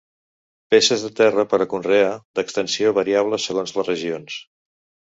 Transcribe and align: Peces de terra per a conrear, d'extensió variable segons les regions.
Peces 0.73 1.03
de 1.07 1.11
terra 1.19 1.45
per 1.53 1.59
a 1.65 1.69
conrear, 1.75 2.09
d'extensió 2.41 2.97
variable 2.99 3.43
segons 3.49 3.79
les 3.79 3.95
regions. 3.97 4.43